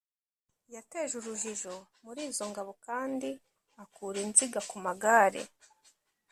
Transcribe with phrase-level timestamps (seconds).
[0.73, 3.29] yateje urujijo muri izo ngabo kandi
[3.83, 5.41] akura inziga ku magare